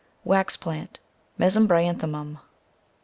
[0.23, 0.99] Wax Plant,
[1.37, 2.39] cc Mesembryanthe mum.